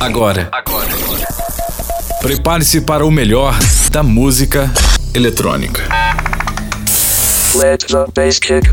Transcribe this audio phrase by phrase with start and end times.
[0.00, 0.48] Agora.
[0.50, 0.88] Agora.
[2.22, 3.54] Prepare-se para o melhor
[3.90, 4.72] da música
[5.12, 5.82] eletrônica.
[7.54, 8.62] Let the bass kick.
[8.62, 8.72] The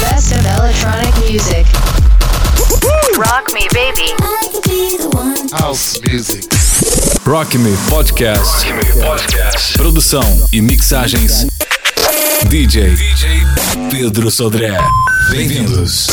[0.00, 1.66] best of electronic music.
[3.16, 4.12] Rock me, baby.
[5.52, 6.48] House music.
[7.24, 8.66] Rock Me Podcast.
[9.76, 11.46] Produção e mixagens.
[12.48, 12.96] DJ,
[13.90, 14.76] Pedro Sodré.
[15.30, 16.08] Bem-vindos.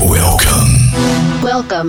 [0.00, 0.90] Welcome.
[1.42, 1.88] Welcome.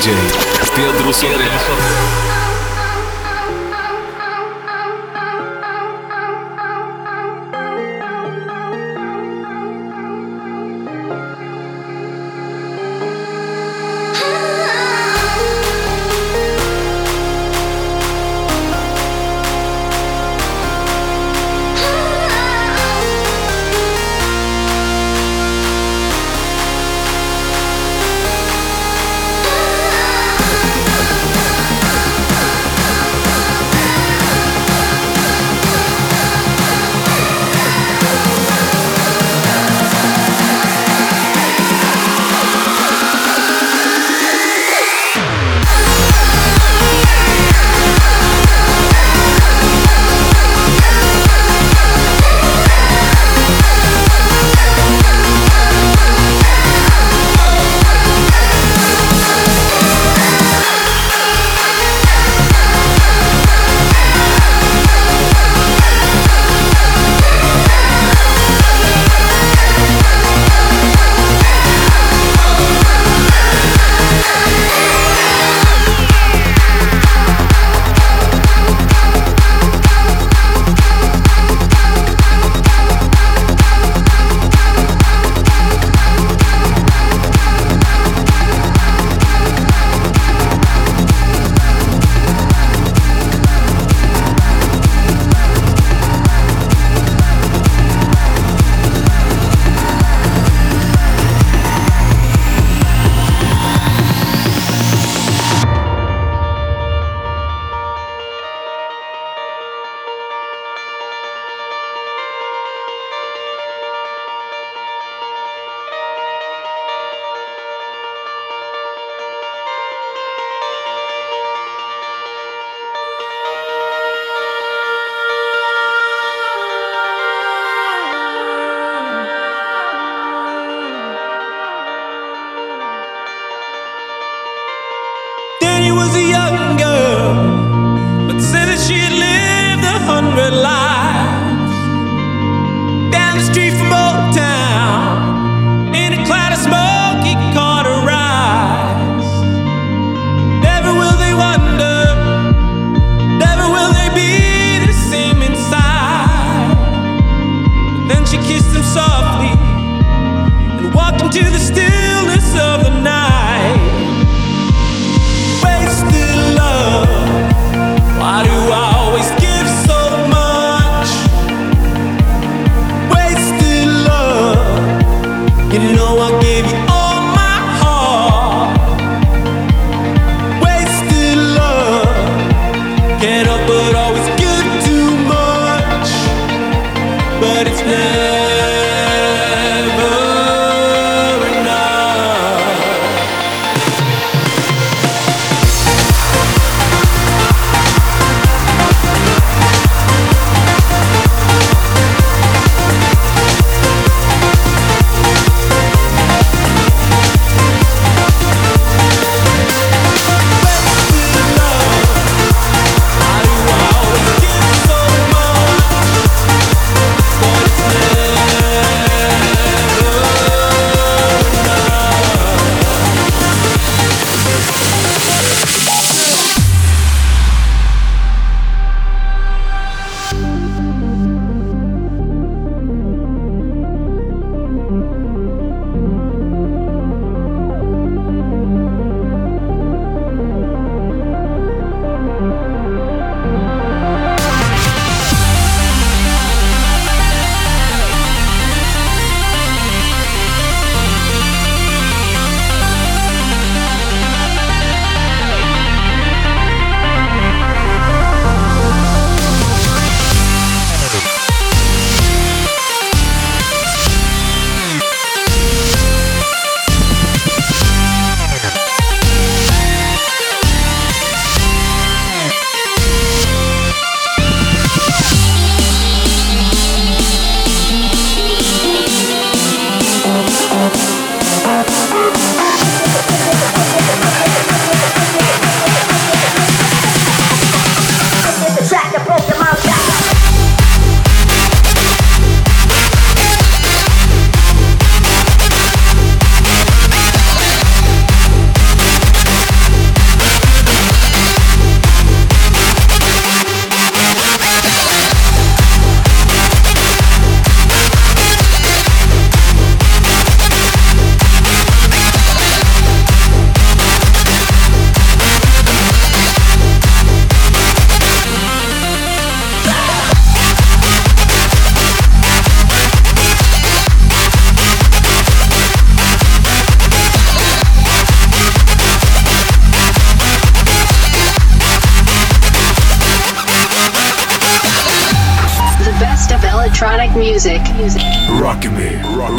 [0.00, 0.14] DJ
[0.74, 2.39] Pedro Soares.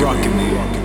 [0.01, 0.80] Me, rockin' me.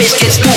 [0.00, 0.49] Gets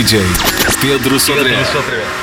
[0.00, 0.24] DJ
[0.80, 1.50] Pedro Sodré.
[1.50, 2.19] Yeah.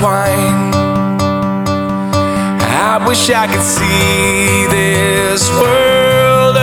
[0.00, 0.72] wine.
[2.90, 6.56] I wish I could see this world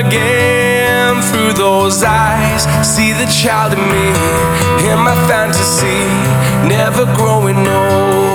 [0.00, 2.62] again through those eyes.
[2.86, 4.08] See the child in me,
[4.90, 6.04] in my fantasy,
[6.68, 8.27] never growing old.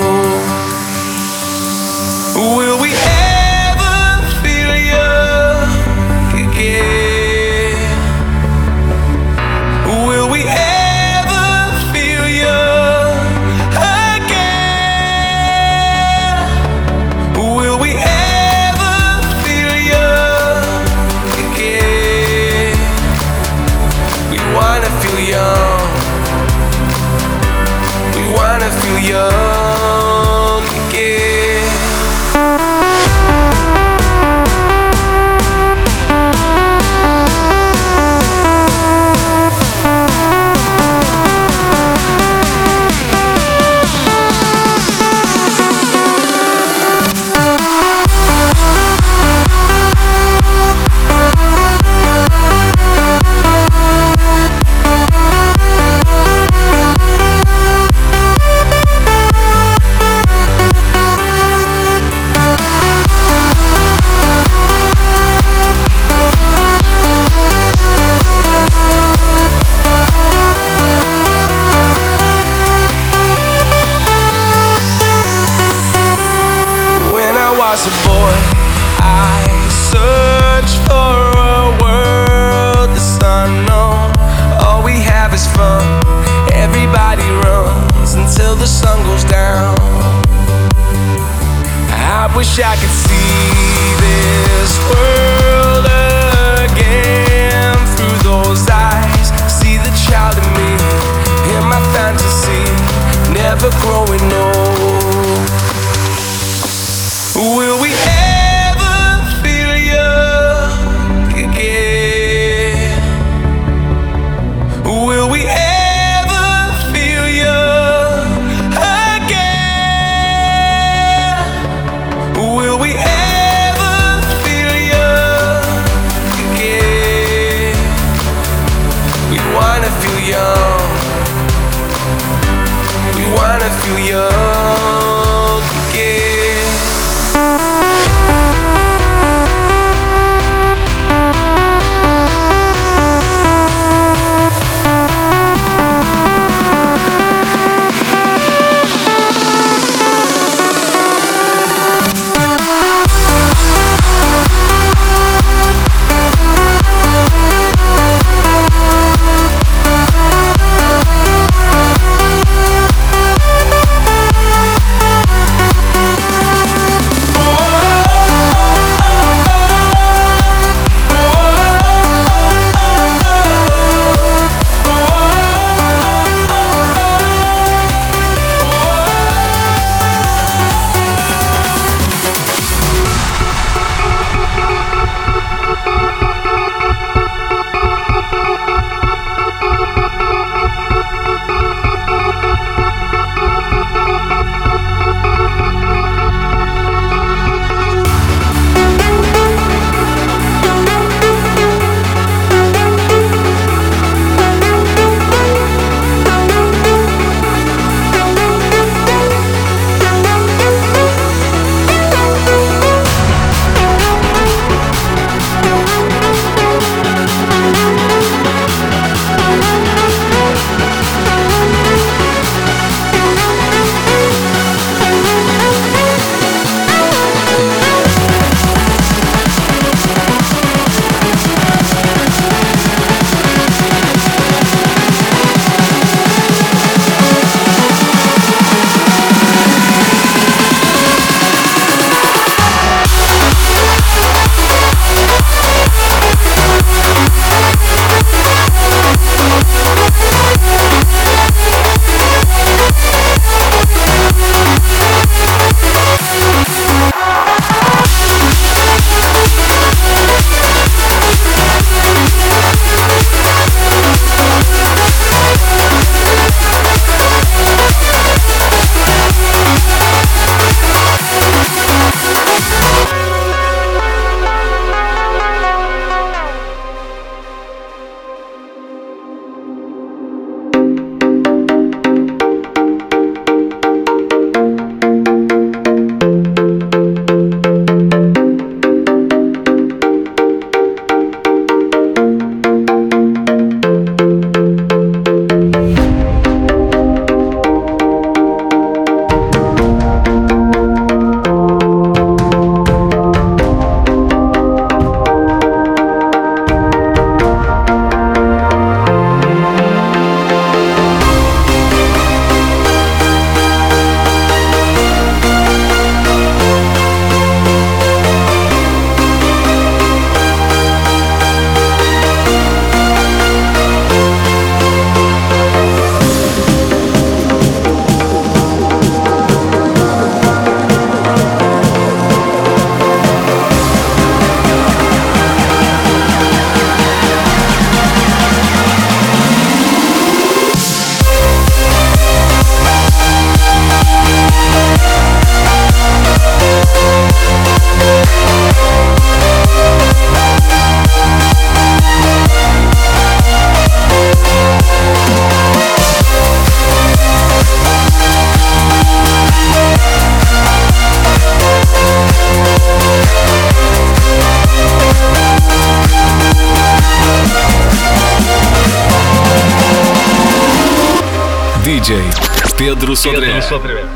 [372.94, 373.48] Педру Содря.
[373.48, 374.13] Педру Содря.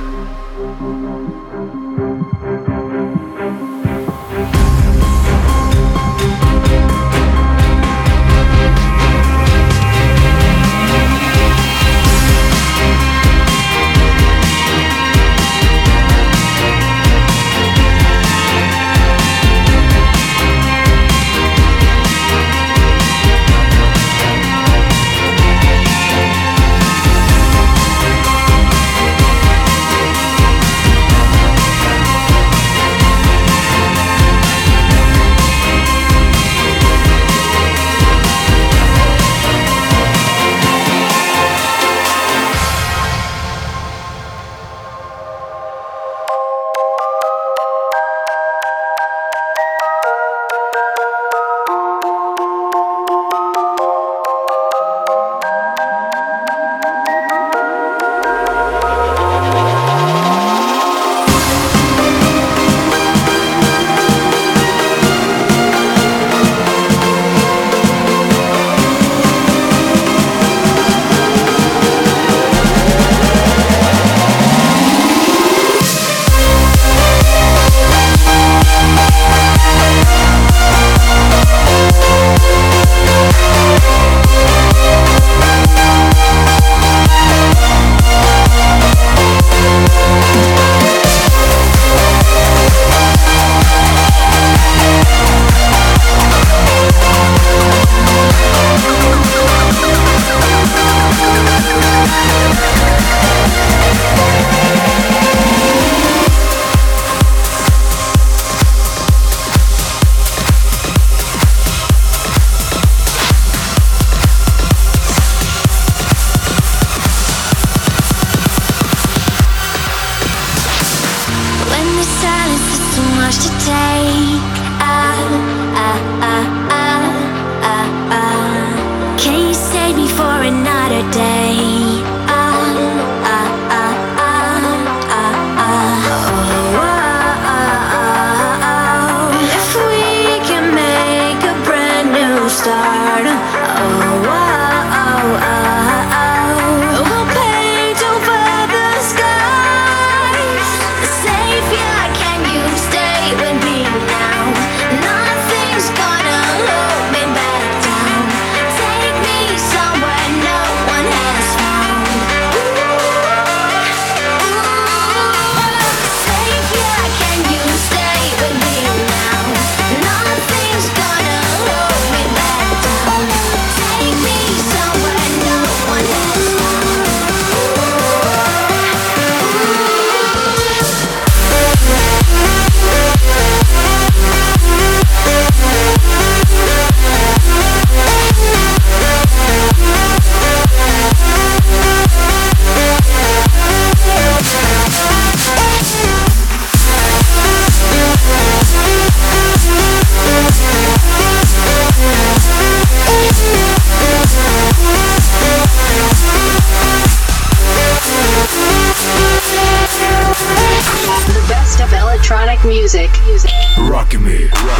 [212.78, 213.48] Pedro Sodré.
[213.78, 214.77] for you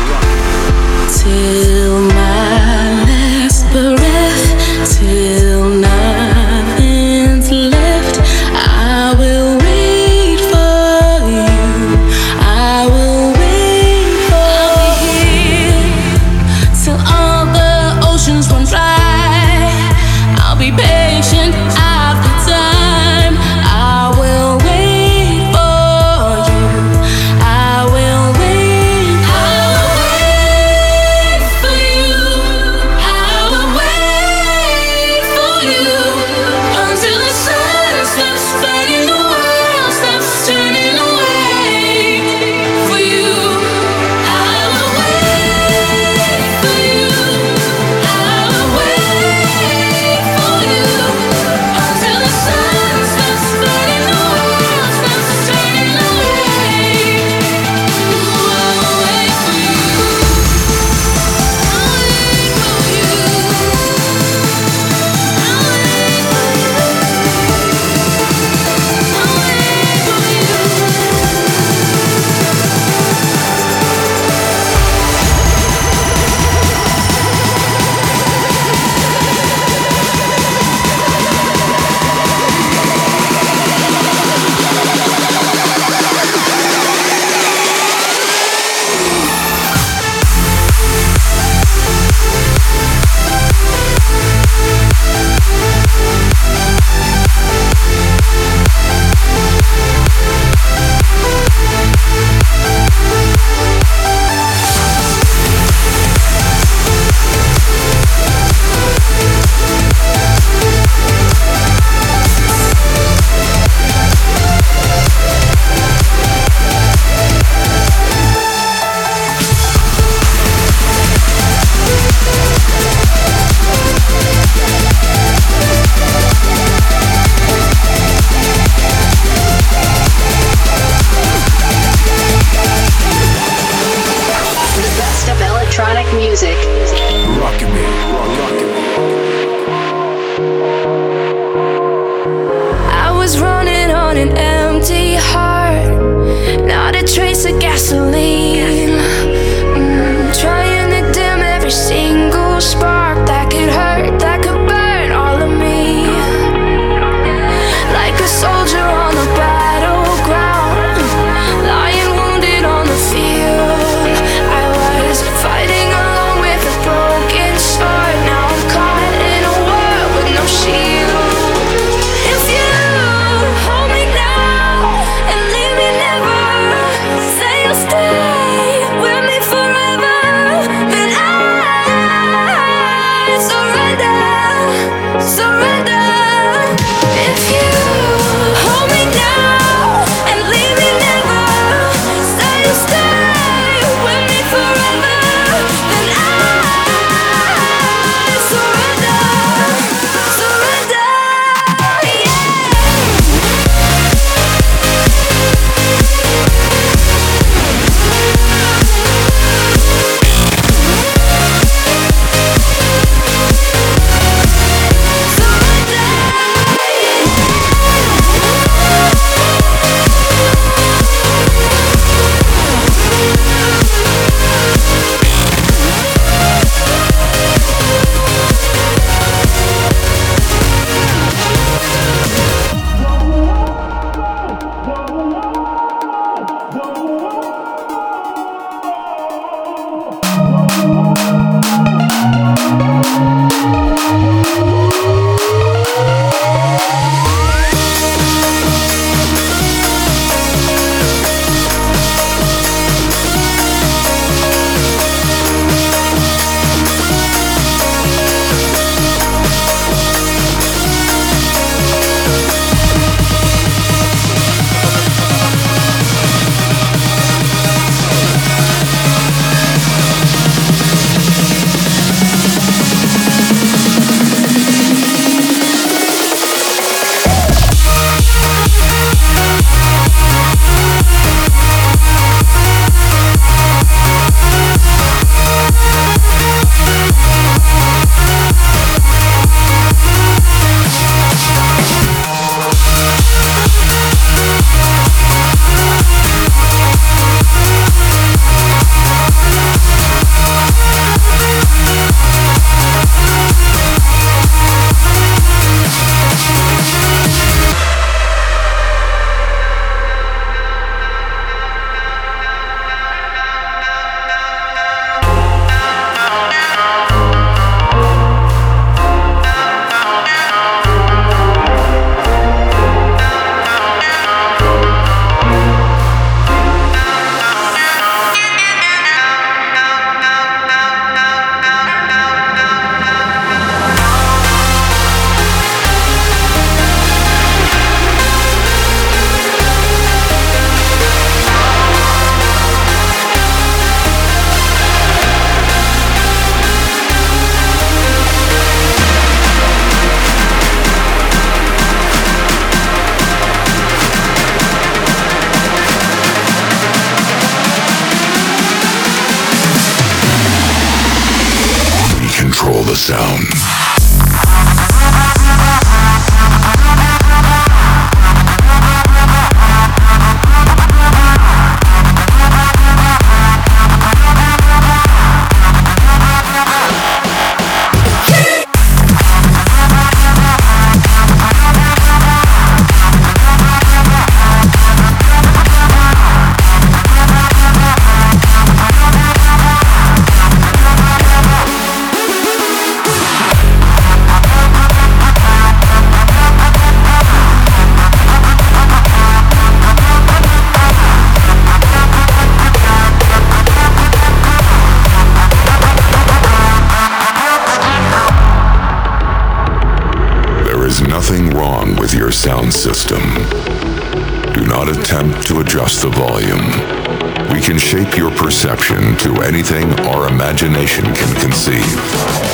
[414.78, 417.52] not attempt to adjust the volume.
[417.52, 422.47] We can shape your perception to anything our imagination can conceive.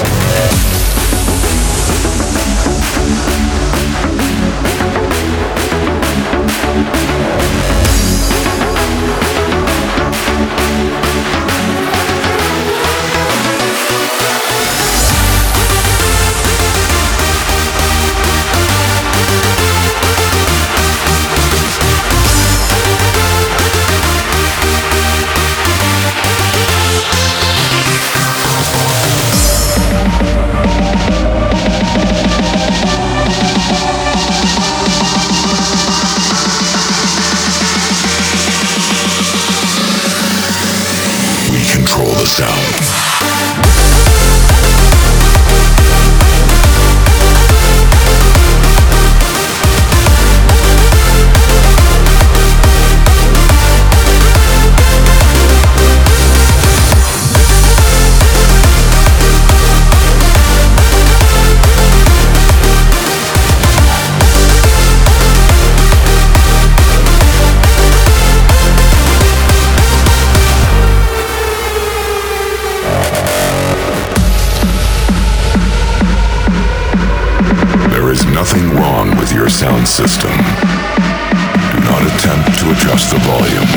[78.33, 80.31] Nothing wrong with your sound system.
[80.31, 83.67] Do not attempt to adjust the volume.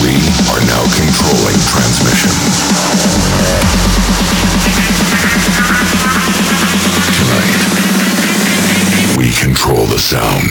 [0.00, 0.14] We
[0.50, 2.30] are now controlling transmission.
[7.18, 7.62] Tonight,
[9.18, 10.48] we control the sound.